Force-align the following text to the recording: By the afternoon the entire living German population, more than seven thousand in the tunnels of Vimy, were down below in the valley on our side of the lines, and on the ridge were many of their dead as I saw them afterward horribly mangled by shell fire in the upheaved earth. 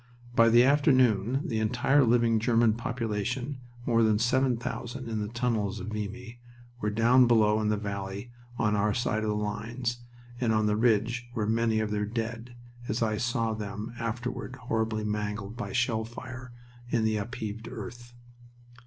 By 0.33 0.49
the 0.49 0.63
afternoon 0.63 1.43
the 1.45 1.59
entire 1.59 2.03
living 2.03 2.39
German 2.39 2.73
population, 2.73 3.59
more 3.85 4.01
than 4.01 4.17
seven 4.17 4.57
thousand 4.57 5.07
in 5.07 5.19
the 5.19 5.27
tunnels 5.27 5.79
of 5.79 5.89
Vimy, 5.89 6.39
were 6.79 6.89
down 6.89 7.27
below 7.27 7.61
in 7.61 7.67
the 7.69 7.77
valley 7.77 8.31
on 8.57 8.75
our 8.75 8.95
side 8.95 9.21
of 9.23 9.29
the 9.29 9.35
lines, 9.35 9.99
and 10.39 10.51
on 10.53 10.65
the 10.65 10.75
ridge 10.75 11.29
were 11.35 11.45
many 11.45 11.79
of 11.79 11.91
their 11.91 12.07
dead 12.07 12.55
as 12.87 13.03
I 13.03 13.17
saw 13.17 13.53
them 13.53 13.93
afterward 13.99 14.55
horribly 14.55 15.03
mangled 15.03 15.55
by 15.55 15.71
shell 15.71 16.03
fire 16.03 16.51
in 16.89 17.03
the 17.05 17.17
upheaved 17.17 17.67
earth. 17.67 18.15